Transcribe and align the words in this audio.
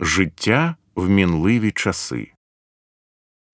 Життя 0.00 0.76
в 0.94 1.08
мінливі 1.08 1.72
часи. 1.72 2.32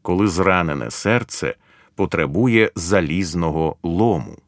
Коли 0.02 0.28
зранене 0.28 0.90
серце 0.90 1.56
потребує 1.94 2.72
залізного 2.74 3.76
лому. 3.82 4.38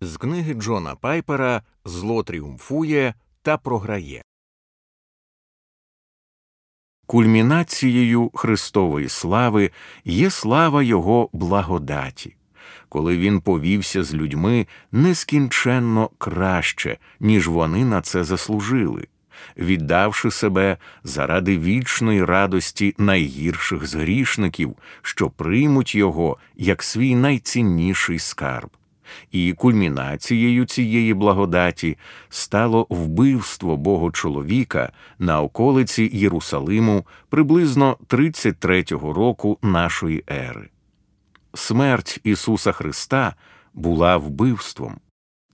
З 0.00 0.16
книги 0.16 0.54
Джона 0.54 0.94
Пайпера 0.94 1.62
Зло 1.84 2.22
тріумфує 2.22 3.14
та 3.42 3.58
програє. 3.58 4.22
Кульмінацією 7.06 8.30
Христової 8.34 9.08
слави 9.08 9.70
є 10.04 10.30
слава 10.30 10.82
Його 10.82 11.30
благодаті, 11.32 12.36
коли 12.88 13.18
він 13.18 13.40
повівся 13.40 14.04
з 14.04 14.14
людьми 14.14 14.66
нескінченно 14.92 16.10
краще, 16.18 16.98
ніж 17.20 17.48
вони 17.48 17.84
на 17.84 18.00
це 18.00 18.24
заслужили 18.24 19.08
віддавши 19.56 20.30
себе 20.30 20.76
заради 21.04 21.58
вічної 21.58 22.24
радості 22.24 22.94
найгірших 22.98 23.86
з 23.86 23.94
грішників, 23.94 24.76
що 25.02 25.30
приймуть 25.30 25.94
його 25.94 26.36
як 26.56 26.82
свій 26.82 27.14
найцінніший 27.14 28.18
скарб. 28.18 28.70
І 29.32 29.52
кульмінацією 29.52 30.64
цієї 30.64 31.14
благодаті 31.14 31.98
стало 32.28 32.86
вбивство 32.90 33.76
Бога 33.76 34.10
чоловіка 34.12 34.92
на 35.18 35.42
околиці 35.42 36.10
Єрусалиму 36.12 37.06
приблизно 37.28 37.96
33-го 38.08 39.12
року 39.12 39.58
нашої 39.62 40.24
ери. 40.30 40.68
Смерть 41.54 42.20
Ісуса 42.24 42.72
Христа 42.72 43.34
була 43.74 44.16
вбивством, 44.16 44.96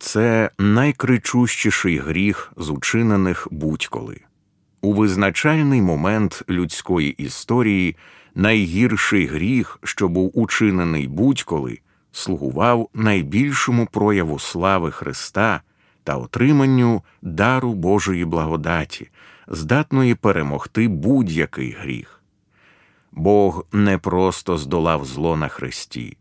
це 0.01 0.51
найкричущіший 0.59 1.99
гріх 1.99 2.53
з 2.57 2.71
учинених 2.71 3.49
будь-коли. 3.51 4.21
У 4.81 4.93
визначальний 4.93 5.83
момент 5.83 6.43
людської 6.49 7.11
історії 7.11 7.97
найгірший 8.35 9.27
гріх, 9.27 9.79
що 9.85 10.09
був 10.09 10.39
учинений 10.39 11.09
будь-коли, 11.09 11.79
слугував 12.13 12.89
найбільшому 12.95 13.87
прояву 13.87 14.39
слави 14.39 14.91
Христа 14.91 15.61
та 16.05 16.17
отриманню 16.17 17.03
дару 17.23 17.75
Божої 17.75 18.25
благодаті, 18.25 19.09
здатної 19.49 20.15
перемогти 20.15 20.89
будь-який 20.89 21.73
гріх. 21.81 22.21
Бог 23.13 23.67
не 23.73 23.99
просто 23.99 24.59
здолав 24.59 25.05
зло 25.05 25.37
на 25.37 25.49
Христі, 25.49 26.17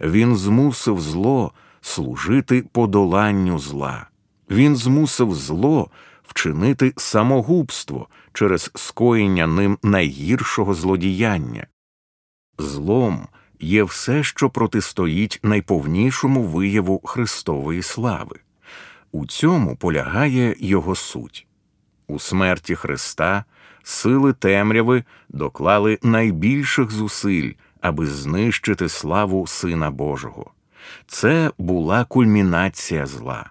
Він 0.00 0.36
змусив 0.36 1.00
зло 1.00 1.52
служити 1.82 2.64
подоланню 2.72 3.58
зла. 3.58 4.08
Він 4.50 4.76
змусив 4.76 5.34
зло 5.34 5.90
вчинити 6.22 6.92
самогубство 6.96 8.08
через 8.32 8.70
скоєння 8.74 9.46
ним 9.46 9.78
найгіршого 9.82 10.74
злодіяння. 10.74 11.66
Злом 12.58 13.28
є 13.60 13.84
все, 13.84 14.22
що 14.22 14.50
протистоїть 14.50 15.40
найповнішому 15.42 16.42
вияву 16.42 17.00
Христової 17.04 17.82
слави. 17.82 18.36
У 19.12 19.26
цьому 19.26 19.76
полягає 19.76 20.56
його 20.58 20.94
суть. 20.94 21.46
У 22.06 22.18
смерті 22.18 22.74
Христа 22.74 23.44
сили 23.82 24.32
темряви 24.32 25.04
доклали 25.28 25.98
найбільших 26.02 26.90
зусиль, 26.90 27.52
аби 27.80 28.06
знищити 28.06 28.88
славу 28.88 29.46
Сина 29.46 29.90
Божого. 29.90 30.50
Це 31.06 31.50
була 31.58 32.04
кульмінація 32.04 33.06
зла. 33.06 33.50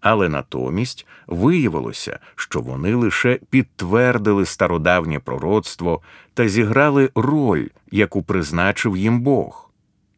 Але 0.00 0.28
натомість 0.28 1.06
виявилося, 1.26 2.18
що 2.36 2.60
вони 2.60 2.94
лише 2.94 3.38
підтвердили 3.50 4.44
стародавнє 4.44 5.18
пророцтво 5.18 6.00
та 6.34 6.48
зіграли 6.48 7.10
роль, 7.14 7.66
яку 7.90 8.22
призначив 8.22 8.96
їм 8.96 9.20
Бог. 9.20 9.70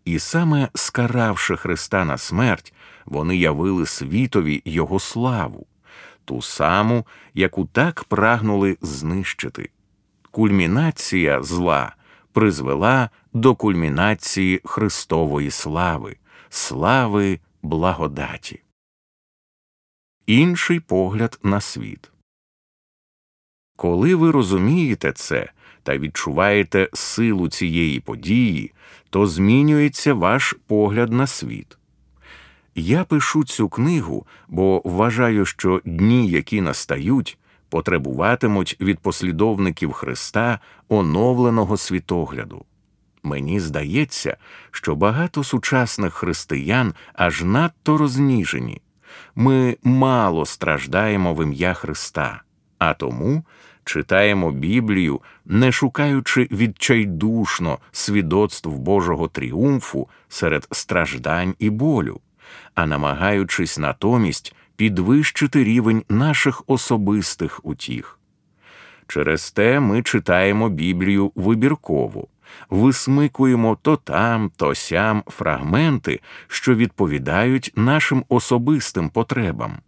І 0.05 0.19
саме 0.19 0.69
скаравши 0.75 1.57
Христа 1.57 2.05
на 2.05 2.19
смерть, 2.19 2.75
вони 3.07 3.37
явили 3.37 3.87
світові 3.87 4.63
Його 4.65 5.01
славу, 5.01 5.67
ту 6.25 6.43
саму, 6.43 7.07
яку 7.35 7.65
так 7.65 8.05
прагнули 8.05 8.77
знищити. 8.83 9.71
Кульмінація 10.31 11.43
зла 11.43 11.95
призвела 12.33 13.11
до 13.33 13.55
кульмінації 13.55 14.61
Христової 14.65 15.51
слави 15.51 16.17
слави 16.57 17.41
благодаті. 17.63 18.63
Інший 20.27 20.81
погляд 20.81 21.39
на 21.43 21.61
світ. 21.61 22.11
Коли 23.77 24.15
ви 24.15 24.31
розумієте 24.31 25.13
це 25.13 25.53
та 25.83 25.99
відчуваєте 25.99 26.89
силу 26.93 27.49
цієї 27.49 28.01
події, 28.01 28.73
то 29.11 29.27
змінюється 29.27 30.15
ваш 30.15 30.57
погляд 30.67 31.13
на 31.13 31.27
світ. 31.27 31.79
Я 32.75 33.05
пишу 33.05 33.45
цю 33.45 33.69
книгу, 33.69 34.27
бо 34.49 34.83
вважаю, 34.85 35.45
що 35.45 35.81
дні, 35.85 36.29
які 36.29 36.61
настають, 36.61 37.39
потребуватимуть 37.69 38.77
від 38.81 38.99
послідовників 38.99 39.93
Христа 39.93 40.61
оновленого 40.89 41.77
світогляду. 41.77 42.65
Мені 43.27 43.61
здається, 43.61 44.37
що 44.71 44.97
багато 44.97 45.45
сучасних 45.45 46.15
християн 46.15 46.95
аж 47.15 47.43
надто 47.43 47.97
розніжені. 47.97 48.83
Ми 49.35 49.77
мало 49.83 50.47
страждаємо 50.47 51.35
в 51.35 51.43
ім'я 51.43 51.75
Христа, 51.75 52.43
а 52.79 52.95
тому 52.95 53.45
читаємо 53.85 54.53
Біблію, 54.53 55.21
не 55.45 55.73
шукаючи 55.73 56.49
відчайдушно 56.51 57.79
свідоцтв 57.93 58.69
Божого 58.69 59.29
тріумфу 59.29 60.09
серед 60.29 60.69
страждань 60.71 61.55
і 61.59 61.71
болю, 61.71 62.21
а 62.75 62.87
намагаючись 62.87 63.79
натомість 63.79 64.55
підвищити 64.77 65.65
рівень 65.65 66.03
наших 66.09 66.63
особистих 66.67 67.61
утіх. 67.67 68.19
Через 69.07 69.51
те 69.51 69.81
ми 69.81 70.03
читаємо 70.03 70.69
Біблію 70.69 71.33
вибірково 71.35 72.29
висмикуємо 72.71 73.79
то 73.83 73.97
там, 73.97 74.51
то 74.57 74.75
сям 74.75 75.23
фрагменти, 75.27 76.21
що 76.49 76.75
відповідають 76.75 77.73
нашим 77.77 78.25
особистим 78.29 79.09
потребам. 79.09 79.79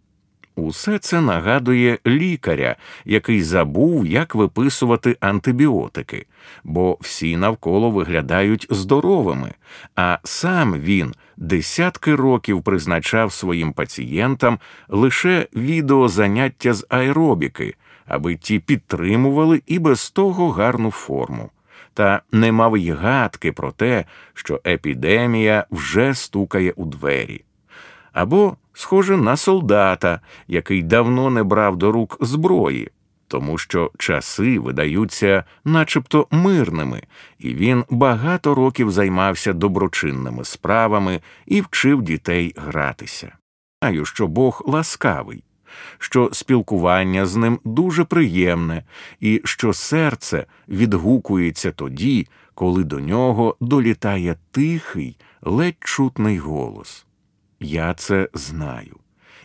Усе 0.59 0.99
це 0.99 1.21
нагадує 1.21 1.99
лікаря, 2.07 2.75
який 3.05 3.41
забув, 3.41 4.07
як 4.07 4.35
виписувати 4.35 5.17
антибіотики, 5.19 6.25
бо 6.63 6.97
всі 7.01 7.37
навколо 7.37 7.91
виглядають 7.91 8.67
здоровими, 8.69 9.53
а 9.95 10.17
сам 10.23 10.73
він 10.73 11.13
десятки 11.37 12.15
років 12.15 12.63
призначав 12.63 13.31
своїм 13.31 13.73
пацієнтам 13.73 14.59
лише 14.87 15.47
відеозаняття 15.55 16.73
з 16.73 16.85
аеробіки, 16.89 17.75
аби 18.07 18.35
ті 18.35 18.59
підтримували 18.59 19.61
і 19.67 19.79
без 19.79 20.11
того 20.11 20.49
гарну 20.49 20.91
форму 20.91 21.49
та 21.93 22.21
не 22.31 22.51
мав 22.51 22.77
й 22.77 22.91
гадки 22.91 23.51
про 23.51 23.71
те, 23.71 24.05
що 24.33 24.61
епідемія 24.67 25.65
вже 25.71 26.13
стукає 26.13 26.73
у 26.75 26.85
двері. 26.85 27.43
Або, 28.13 28.55
схоже 28.73 29.17
на 29.17 29.37
солдата, 29.37 30.21
який 30.47 30.83
давно 30.83 31.29
не 31.29 31.43
брав 31.43 31.77
до 31.77 31.91
рук 31.91 32.17
зброї, 32.21 32.89
тому 33.27 33.57
що 33.57 33.91
часи 33.97 34.59
видаються 34.59 35.43
начебто 35.65 36.27
мирними, 36.31 37.03
і 37.39 37.53
він 37.53 37.83
багато 37.89 38.55
років 38.55 38.91
займався 38.91 39.53
доброчинними 39.53 40.45
справами 40.45 41.21
і 41.45 41.61
вчив 41.61 42.01
дітей 42.01 42.53
гратися. 42.57 43.31
Знаю, 43.83 44.05
що 44.05 44.27
Бог 44.27 44.63
ласкавий 44.65 45.43
що 45.97 46.29
спілкування 46.33 47.25
з 47.25 47.35
ним 47.35 47.59
дуже 47.65 48.03
приємне, 48.03 48.83
і 49.19 49.41
що 49.45 49.73
серце 49.73 50.45
відгукується 50.67 51.71
тоді, 51.71 52.27
коли 52.55 52.83
до 52.83 52.99
нього 52.99 53.57
долітає 53.59 54.35
тихий, 54.51 55.17
ледь 55.41 55.77
чутний 55.79 56.37
голос. 56.37 57.05
Я 57.59 57.93
це 57.93 58.29
знаю, 58.33 58.95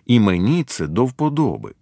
і 0.06 0.20
мені 0.20 0.64
це 0.64 0.86
до 0.86 1.04
вподоби. 1.04 1.74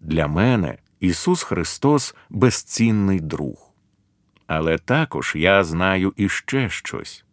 Для 0.00 0.26
мене 0.26 0.78
Ісус 1.00 1.42
Христос 1.42 2.14
безцінний 2.30 3.20
друг. 3.20 3.70
Але 4.46 4.78
також 4.78 5.32
я 5.36 5.64
знаю 5.64 6.12
іще 6.16 6.70
щось. 6.70 7.24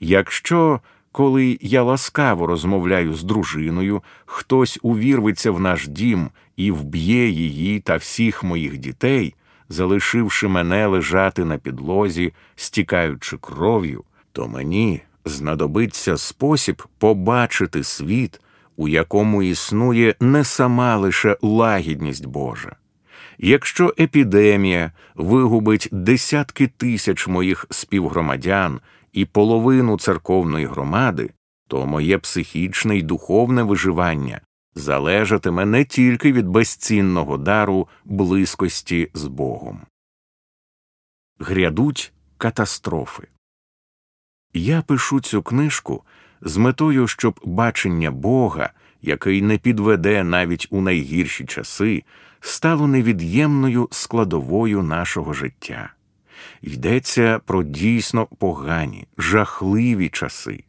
Якщо 0.00 0.80
коли 1.12 1.58
я 1.60 1.82
ласкаво 1.82 2.46
розмовляю 2.46 3.14
з 3.14 3.22
дружиною, 3.24 4.02
хтось 4.26 4.78
увірветься 4.82 5.50
в 5.50 5.60
наш 5.60 5.88
дім 5.88 6.30
і 6.56 6.70
вб'є 6.70 7.28
її 7.28 7.80
та 7.80 7.96
всіх 7.96 8.44
моїх 8.44 8.78
дітей, 8.78 9.34
залишивши 9.68 10.48
мене 10.48 10.86
лежати 10.86 11.44
на 11.44 11.58
підлозі, 11.58 12.32
стікаючи 12.56 13.36
кров'ю, 13.36 14.04
то 14.32 14.48
мені 14.48 15.00
знадобиться 15.24 16.16
спосіб 16.16 16.82
побачити 16.98 17.84
світ, 17.84 18.40
у 18.76 18.88
якому 18.88 19.42
існує 19.42 20.14
не 20.20 20.44
сама 20.44 20.96
лише 20.96 21.36
лагідність 21.42 22.26
Божа. 22.26 22.76
Якщо 23.38 23.94
епідемія 24.00 24.92
вигубить 25.14 25.88
десятки 25.92 26.66
тисяч 26.66 27.28
моїх 27.28 27.66
співгромадян 27.70 28.80
і 29.12 29.24
половину 29.24 29.98
церковної 29.98 30.66
громади, 30.66 31.30
то 31.68 31.86
моє 31.86 32.18
психічне 32.18 32.98
й 32.98 33.02
духовне 33.02 33.62
виживання 33.62 34.40
залежатиме 34.74 35.66
не 35.66 35.84
тільки 35.84 36.32
від 36.32 36.48
безцінного 36.48 37.36
дару 37.38 37.88
близькості 38.04 39.10
з 39.14 39.26
Богом. 39.26 39.80
Грядуть 41.38 42.12
катастрофи. 42.38 43.28
Я 44.54 44.82
пишу 44.82 45.20
цю 45.20 45.42
книжку 45.42 46.04
з 46.40 46.56
метою, 46.56 47.06
щоб 47.08 47.40
бачення 47.44 48.10
Бога, 48.10 48.72
який 49.02 49.42
не 49.42 49.58
підведе 49.58 50.24
навіть 50.24 50.66
у 50.70 50.80
найгірші 50.80 51.44
часи, 51.44 52.04
стало 52.40 52.86
невід'ємною 52.86 53.88
складовою 53.90 54.82
нашого 54.82 55.32
життя. 55.32 55.92
Йдеться 56.62 57.40
про 57.46 57.62
дійсно 57.62 58.26
погані, 58.26 59.06
жахливі 59.18 60.08
часи. 60.08 60.64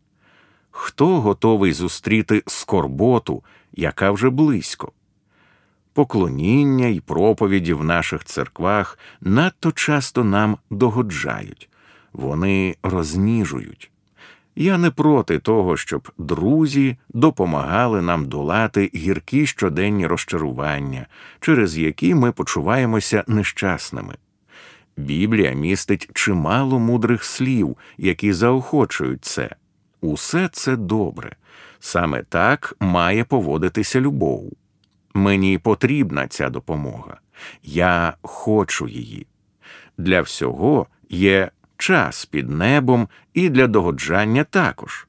Хто 0.72 1.22
готовий 1.22 1.74
зустріти 1.74 2.44
скорботу, 2.48 3.44
яка 3.74 4.12
вже 4.12 4.30
близько? 4.30 4.92
Поклоніння 5.94 6.88
й 6.88 7.00
проповіді 7.00 7.74
в 7.74 7.84
наших 7.84 8.26
церквах 8.26 9.00
надто 9.22 9.72
часто 9.72 10.24
нам 10.24 10.58
догоджають, 10.70 11.70
вони 12.14 12.76
розніжують. 12.84 13.92
Я 14.56 14.78
не 14.78 14.92
проти 14.92 15.40
того, 15.40 15.78
щоб 15.78 16.12
друзі 16.18 16.98
допомагали 17.10 18.02
нам 18.02 18.26
долати 18.26 18.92
гіркі 18.96 19.48
щоденні 19.48 20.08
розчарування, 20.08 21.08
через 21.40 21.78
які 21.78 22.16
ми 22.16 22.32
почуваємося 22.32 23.24
нещасними. 23.28 24.16
Біблія 24.98 25.52
містить 25.52 26.10
чимало 26.14 26.80
мудрих 26.80 27.24
слів, 27.24 27.78
які 27.98 28.34
заохочують 28.34 29.26
це. 29.26 29.50
Усе 30.02 30.50
це 30.52 30.76
добре. 30.76 31.36
Саме 31.80 32.24
так 32.24 32.76
має 32.80 33.24
поводитися 33.24 34.02
любов. 34.02 34.52
Мені 35.14 35.58
потрібна 35.58 36.28
ця 36.28 36.50
допомога. 36.50 37.20
Я 37.64 38.14
хочу 38.22 38.88
її. 38.88 39.28
Для 39.98 40.22
всього 40.22 40.88
є 41.10 41.52
час 41.78 42.26
під 42.26 42.50
небом 42.50 43.08
і 43.34 43.50
для 43.50 43.68
догоджання 43.68 44.44
також. 44.44 45.08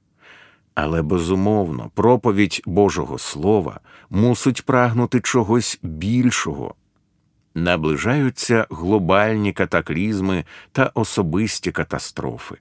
Але 0.74 1.02
безумовно, 1.02 1.90
проповідь 1.94 2.62
Божого 2.66 3.18
Слова 3.18 3.80
мусить 4.10 4.66
прагнути 4.66 5.20
чогось 5.20 5.78
більшого. 5.82 6.74
Наближаються 7.54 8.66
глобальні 8.70 9.52
катаклізми 9.52 10.44
та 10.72 10.90
особисті 10.94 11.72
катастрофи. 11.72 12.54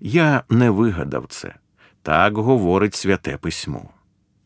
Я 0.00 0.42
не 0.50 0.70
вигадав 0.70 1.24
це. 1.28 1.54
Так 2.02 2.36
говорить 2.36 2.94
святе 2.94 3.36
письмо. 3.36 3.90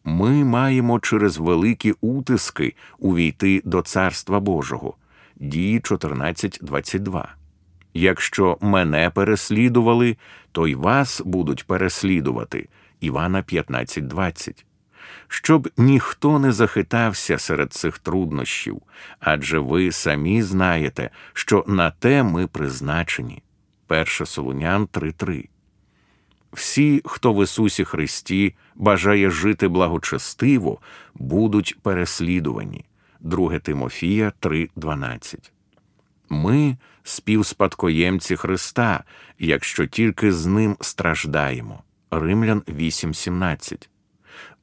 Ми 0.05 0.45
маємо 0.45 1.01
через 1.01 1.39
великі 1.39 1.95
утиски 2.01 2.75
увійти 2.99 3.63
до 3.65 3.83
Царства 3.83 4.41
Божого. 4.41 4.95
Дії 5.37 5.81
14.22. 5.81 7.25
Якщо 7.95 8.59
мене 8.61 9.11
переслідували, 9.11 10.17
то 10.53 10.67
й 10.67 10.75
вас 10.75 11.23
будуть 11.25 11.67
переслідувати. 11.67 12.69
Івана 13.01 13.43
15.20. 13.43 14.65
Щоб 15.29 15.69
ніхто 15.77 16.39
не 16.39 16.53
захитався 16.53 17.39
серед 17.39 17.73
цих 17.73 17.99
труднощів, 17.99 18.83
адже 19.21 19.59
ви 19.59 19.93
самі 19.93 20.43
знаєте, 20.43 21.11
що 21.33 21.65
на 21.67 21.91
те 21.91 22.23
ми 22.23 22.47
призначені. 22.47 23.43
1 23.89 24.07
Солунян 24.07 24.87
3.3 24.87 25.49
всі, 26.55 27.03
хто 27.05 27.33
в 27.33 27.45
Ісусі 27.45 27.85
Христі 27.85 28.55
бажає 28.75 29.31
жити 29.31 29.69
благочестиво, 29.69 30.79
будуть 31.15 31.79
переслідувані. 31.83 32.85
2 33.21 33.59
Тимофія 33.59 34.33
3:12. 34.41 35.51
Ми 36.29 36.77
співспадкоємці 37.03 38.37
Христа, 38.37 39.05
якщо 39.39 39.87
тільки 39.87 40.33
з 40.33 40.47
Ним 40.47 40.77
страждаємо. 40.81 41.83
Римлян 42.11 42.63
8:17. 42.69 43.89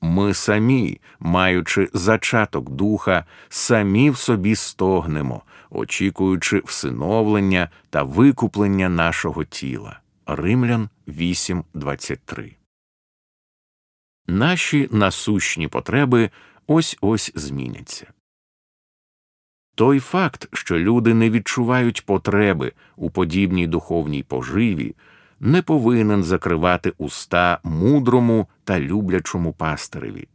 Ми 0.02 0.34
самі, 0.34 1.00
маючи 1.20 1.90
зачаток 1.94 2.70
духа, 2.70 3.26
самі 3.50 4.10
в 4.10 4.18
собі 4.18 4.56
стогнемо, 4.56 5.42
очікуючи 5.70 6.62
всиновлення 6.66 7.70
та 7.90 8.04
викуплення 8.04 8.90
нашого 8.90 9.44
тіла. 9.44 10.00
Римлян 10.26 10.90
8.23. 11.08 12.56
Наші 14.28 14.90
насущні 14.92 15.68
потреби 15.68 16.30
ось 16.68 16.98
ось 17.02 17.32
зміняться. 17.36 18.08
Той 19.76 20.00
факт, 20.00 20.48
що 20.54 20.80
люди 20.80 21.14
не 21.14 21.30
відчувають 21.30 22.06
потреби 22.06 22.72
у 22.96 23.10
подібній 23.10 23.68
духовній 23.68 24.24
поживі, 24.24 24.96
не 25.42 25.62
повинен 25.62 26.24
закривати 26.24 26.94
уста 26.98 27.60
мудрому 27.64 28.48
та 28.64 28.80
люблячому 28.80 29.54
пастиреві. 29.54 30.28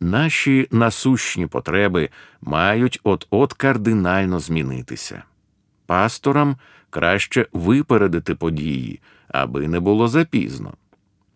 Наші 0.00 0.68
насущні 0.70 1.46
потреби 1.46 2.08
мають 2.40 3.00
от 3.04 3.26
от 3.30 3.52
кардинально 3.52 4.40
змінитися. 4.40 5.22
Пасторам 5.86 6.56
краще 6.90 7.46
випередити 7.52 8.34
події, 8.34 9.00
аби 9.28 9.68
не 9.68 9.80
було 9.80 10.08
запізно. 10.08 10.72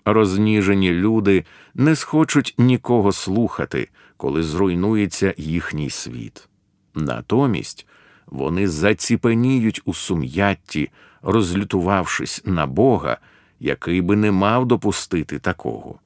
Розніжені 0.05 0.93
люди 0.93 1.45
не 1.75 1.97
схочуть 1.97 2.55
нікого 2.59 3.13
слухати, 3.13 3.89
коли 4.17 4.43
зруйнується 4.43 5.35
їхній 5.37 5.91
світ. 5.91 6.49
Натомість 6.95 7.87
вони 8.27 8.69
заціпеніють 8.69 9.83
у 9.85 9.95
сум'ятті, 9.95 10.91
розлютувавшись 11.27 12.43
на 12.45 12.67
Бога, 12.67 13.19
який 13.61 14.01
би 14.01 14.17
не 14.17 14.33
мав 14.33 14.67
допустити 14.67 15.39
такого. 15.39 15.99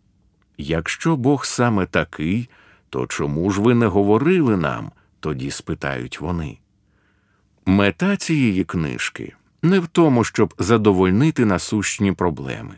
Якщо 0.58 1.16
Бог 1.16 1.44
саме 1.44 1.86
такий, 1.86 2.48
то 2.90 3.06
чому 3.06 3.50
ж 3.50 3.60
ви 3.60 3.74
не 3.74 3.86
говорили 3.86 4.56
нам? 4.56 4.90
тоді 5.20 5.50
спитають 5.50 6.20
вони. 6.20 6.58
Мета 7.66 8.16
цієї 8.16 8.64
книжки 8.64 9.32
не 9.62 9.80
в 9.80 9.86
тому, 9.86 10.24
щоб 10.24 10.54
задовольнити 10.58 11.44
насущні 11.44 12.12
проблеми, 12.12 12.74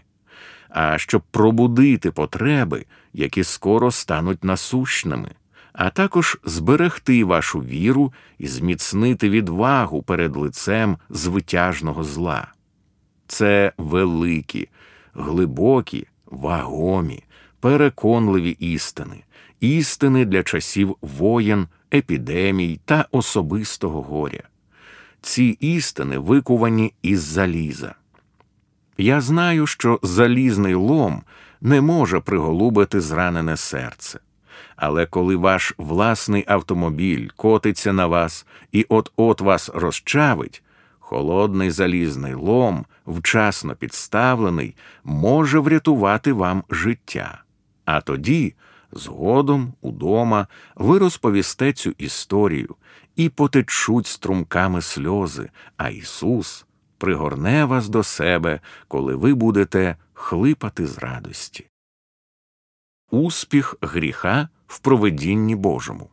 а 0.69 0.99
щоб 0.99 1.23
пробудити 1.31 2.11
потреби, 2.11 2.87
які 3.13 3.45
скоро 3.45 3.91
стануть 3.91 4.45
насущними, 4.45 5.31
а 5.73 5.91
також 5.91 6.39
зберегти 6.45 7.25
вашу 7.25 7.61
віру 7.61 8.13
і 8.39 8.49
зміцнити 8.49 9.31
відвагу 9.31 10.03
перед 10.03 10.37
лицем 10.37 10.99
звитяжного 11.11 12.05
зла. 12.05 12.53
Це 13.27 13.73
великі, 13.79 14.69
глибокі, 15.15 16.07
вагомі, 16.27 17.25
переконливі 17.61 18.51
істини, 18.51 19.25
істини 19.61 20.25
для 20.25 20.43
часів 20.43 20.97
воєн, 21.01 21.69
епідемій 21.95 22.81
та 22.85 23.07
особистого 23.11 24.03
горя 24.03 24.43
ці 25.23 25.45
істини 25.61 26.19
викувані 26.19 26.95
із 27.03 27.21
заліза. 27.23 27.95
Я 28.99 29.21
знаю, 29.21 29.67
що 29.67 30.01
залізний 30.03 30.75
лом 30.75 31.23
не 31.61 31.81
може 31.81 32.21
приголубити 32.21 33.01
зранене 33.01 33.57
серце. 33.57 34.21
Але 34.77 35.07
коли 35.07 35.37
ваш 35.37 35.75
власний 35.79 36.45
автомобіль 36.49 37.29
котиться 37.37 37.93
на 37.93 38.07
вас 38.07 38.47
і 38.73 38.87
от-от 38.89 39.41
вас 39.41 39.71
розчавить, 39.75 40.63
холодний 40.99 41.71
залізний 41.71 42.35
лом, 42.35 42.87
вчасно 43.07 43.75
підставлений, 43.75 44.77
може 45.05 45.59
врятувати 45.59 46.33
вам 46.33 46.65
життя. 46.71 47.43
А 47.85 48.01
тоді, 48.01 48.55
згодом, 48.93 49.73
удома, 49.81 50.47
ви 50.77 50.99
розповісте 50.99 51.73
цю 51.73 51.95
історію 51.99 52.77
і 53.17 53.29
потечуть 53.29 54.07
струмками 54.07 54.83
сльози, 54.83 55.51
а 55.77 55.89
Ісус 55.89 56.67
пригорне 56.99 57.65
вас 57.65 57.89
до 57.89 58.03
себе, 58.03 58.61
коли 58.89 59.15
ви 59.15 59.35
будете 59.35 59.97
хлипати 60.15 60.87
з 60.87 60.99
радості. 60.99 61.72
Успіх 63.15 63.77
гріха 63.83 64.49
в 64.67 64.79
проведінні 64.79 65.57
Божому. 65.57 66.11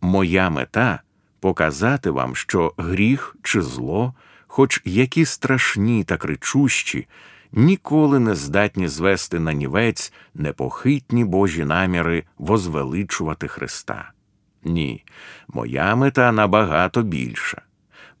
Моя 0.00 0.50
мета 0.50 1.00
показати 1.40 2.10
вам, 2.10 2.36
що 2.36 2.74
гріх 2.76 3.36
чи 3.42 3.62
зло, 3.62 4.14
хоч 4.46 4.82
які 4.84 5.24
страшні 5.24 6.04
та 6.04 6.16
кричущі, 6.16 7.08
ніколи 7.52 8.18
не 8.18 8.34
здатні 8.34 8.88
звести 8.88 9.38
на 9.38 9.52
нівець 9.52 10.12
непохитні 10.34 11.24
Божі 11.24 11.64
наміри 11.64 12.24
возвеличувати 12.38 13.48
Христа. 13.48 14.12
Ні, 14.64 15.04
моя 15.48 15.96
мета 15.96 16.32
набагато 16.32 17.02
більша 17.02 17.62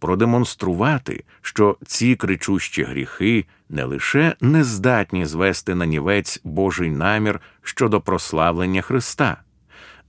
продемонструвати, 0.04 1.24
що 1.42 1.76
ці 1.86 2.16
кричущі 2.16 2.82
гріхи 2.82 3.46
не 3.68 3.84
лише 3.84 4.36
не 4.40 4.64
здатні 4.64 5.26
звести 5.26 5.74
на 5.74 5.86
нівець 5.86 6.40
Божий 6.44 6.90
намір 6.90 7.40
щодо 7.62 8.00
прославлення 8.00 8.82
Христа, 8.82 9.36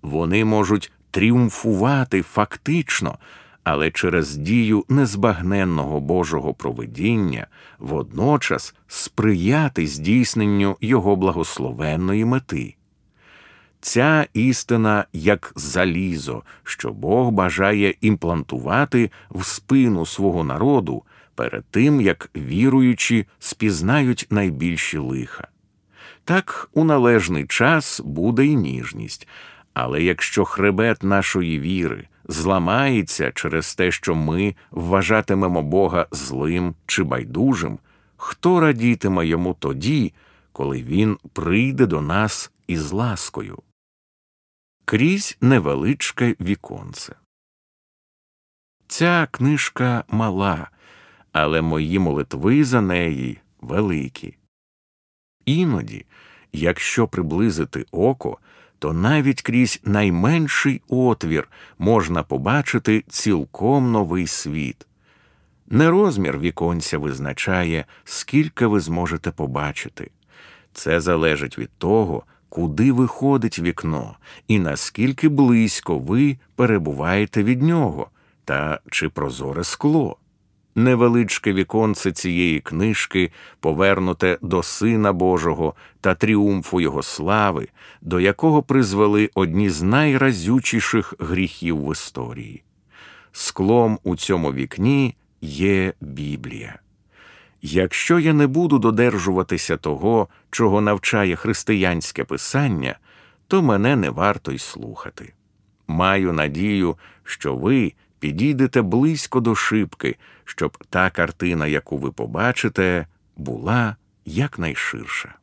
вони 0.02 0.46
можуть 0.46 0.92
тріумфувати 1.12 2.22
фактично, 2.22 3.18
але 3.64 3.92
через 3.92 4.36
дію 4.36 4.86
незбагненного 4.90 6.00
Божого 6.00 6.54
провидіння 6.54 7.48
водночас 7.80 8.76
сприяти 8.88 9.88
здійсненню 9.88 10.78
Його 10.82 11.16
благословенної 11.16 12.26
мети. 12.26 12.76
Ця 13.86 14.28
істина 14.34 15.06
як 15.14 15.54
залізо, 15.56 16.44
що 16.64 16.92
Бог 16.92 17.32
бажає 17.32 17.96
імплантувати 18.02 19.12
в 19.30 19.46
спину 19.46 20.06
свого 20.06 20.44
народу 20.44 21.04
перед 21.36 21.66
тим, 21.66 22.02
як 22.02 22.30
віруючі 22.36 23.26
спізнають 23.40 24.28
найбільші 24.30 24.98
лиха. 24.98 25.48
Так 26.24 26.70
у 26.74 26.84
належний 26.84 27.46
час 27.48 28.02
буде 28.06 28.46
й 28.46 28.56
ніжність, 28.56 29.28
але 29.74 30.04
якщо 30.04 30.46
хребет 30.46 31.04
нашої 31.04 31.60
віри 31.60 32.08
зламається 32.28 33.32
через 33.32 33.76
те, 33.76 33.92
що 33.92 34.16
ми 34.16 34.56
вважатимемо 34.72 35.62
Бога 35.62 36.08
злим 36.12 36.76
чи 36.86 37.04
байдужим, 37.04 37.80
хто 38.18 38.60
радітиме 38.60 39.28
йому 39.28 39.56
тоді, 39.60 40.14
коли 40.52 40.82
він 40.82 41.18
прийде 41.34 41.86
до 41.86 42.02
нас 42.02 42.52
із 42.68 42.92
ласкою? 42.92 43.60
Крізь 44.86 45.38
невеличке 45.42 46.36
віконце. 46.42 47.16
Ця 48.88 49.28
книжка 49.32 50.04
мала, 50.08 50.70
але 51.32 51.62
мої 51.62 52.00
молитви 52.00 52.64
за 52.64 52.82
неї 52.82 53.40
великі. 53.62 54.38
Іноді, 55.46 56.06
якщо 56.54 57.08
приблизити 57.08 57.86
око, 57.92 58.38
то 58.80 58.94
навіть 58.94 59.42
крізь 59.42 59.82
найменший 59.84 60.82
отвір 60.88 61.48
можна 61.78 62.24
побачити 62.24 63.04
цілком 63.08 63.92
новий 63.92 64.28
світ. 64.28 64.88
Не 65.68 65.90
розмір 65.90 66.40
віконця 66.40 66.98
визначає, 66.98 67.86
скільки 68.04 68.66
ви 68.66 68.80
зможете 68.80 69.32
побачити. 69.32 70.12
Це 70.74 71.00
залежить 71.00 71.58
від 71.58 71.70
того, 71.78 72.24
куди 72.56 72.92
виходить 72.92 73.60
вікно, 73.60 74.16
і 74.48 74.60
наскільки 74.60 75.30
близько 75.30 76.00
ви 76.00 76.38
перебуваєте 76.56 77.44
від 77.44 77.62
нього, 77.62 78.08
та 78.46 78.80
чи 78.92 79.10
прозоре 79.10 79.64
скло. 79.64 80.18
Невеличке 80.76 81.54
віконце 81.54 82.12
цієї 82.12 82.60
книжки, 82.60 83.32
повернуте 83.60 84.38
до 84.42 84.64
Сина 84.64 85.14
Божого 85.14 85.74
та 86.02 86.16
тріумфу 86.16 86.82
Його 86.82 87.04
слави, 87.04 87.68
до 88.02 88.20
якого 88.20 88.64
призвели 88.64 89.30
одні 89.34 89.70
з 89.70 89.82
найразючіших 89.82 91.14
гріхів 91.20 91.86
в 91.86 91.92
історії. 91.92 92.64
Склом 93.32 94.00
у 94.04 94.16
цьому 94.16 94.54
вікні 94.54 95.16
є 95.42 95.94
Біблія. 96.02 96.80
Якщо 97.68 98.20
я 98.20 98.34
не 98.34 98.48
буду 98.48 98.80
додержуватися 98.80 99.78
того, 99.78 100.28
чого 100.52 100.82
навчає 100.82 101.36
християнське 101.36 102.24
писання, 102.24 103.00
то 103.48 103.62
мене 103.62 103.96
не 103.96 104.10
варто 104.10 104.52
й 104.52 104.60
слухати. 104.60 105.34
Маю 105.88 106.34
надію, 106.34 106.98
що 107.24 107.56
ви 107.56 107.94
підійдете 108.20 108.82
близько 108.82 109.40
до 109.40 109.56
шибки, 109.56 110.16
щоб 110.44 110.78
та 110.90 111.10
картина, 111.10 111.68
яку 111.68 111.98
ви 111.98 112.12
побачите, 112.12 113.08
була 113.38 113.96
якнайширша. 114.26 115.36